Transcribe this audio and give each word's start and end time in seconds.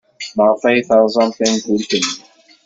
Maɣef 0.35 0.61
ay 0.69 0.79
terẓem 0.87 1.29
tankult-nni? 1.37 2.11